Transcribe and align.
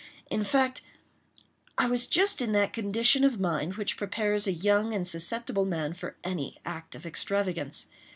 In 0.31 0.43
fact, 0.43 0.81
I 1.77 1.85
was 1.85 2.07
just 2.07 2.41
in 2.41 2.53
that 2.53 2.73
condition 2.73 3.23
of 3.23 3.39
mind 3.39 3.75
which 3.75 3.97
prepares 3.97 4.47
a 4.47 4.51
young 4.51 4.95
and 4.95 5.05
susceptible 5.07 5.65
man 5.67 5.93
for 5.93 6.15
any 6.25 6.57
act 6.65 6.95
of 6.95 7.05
extravagance. 7.05 7.85